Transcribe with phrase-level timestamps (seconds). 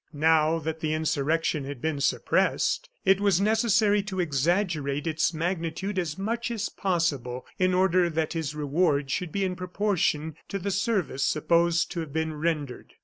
[0.13, 6.17] Now that the insurrection had been suppressed, it was necessary to exaggerate its magnitude as
[6.17, 11.21] much as possible, in order that his reward should be in proportion to the service
[11.23, 12.95] supposed to have been rendered.